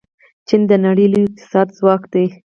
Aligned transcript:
چین 0.47 0.61
د 0.69 0.71
نړۍ 0.85 1.05
لوی 1.11 1.23
اقتصادي 1.27 1.73
ځواک 1.79 2.01
دی. 2.13 2.25